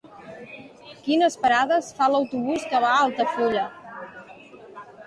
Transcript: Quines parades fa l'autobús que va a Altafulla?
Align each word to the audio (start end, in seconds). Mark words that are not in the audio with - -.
Quines 1.07 1.37
parades 1.43 1.91
fa 1.99 2.09
l'autobús 2.15 2.67
que 2.73 2.83
va 2.87 2.91
a 2.95 3.05
Altafulla? 3.07 3.69